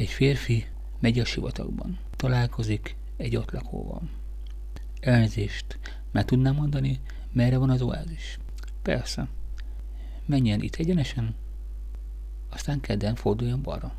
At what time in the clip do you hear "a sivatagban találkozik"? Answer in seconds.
1.18-2.96